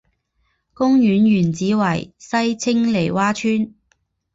[0.73, 3.75] 公园原址为西青泥洼村。